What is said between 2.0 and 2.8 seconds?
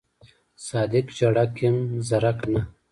زرک نه.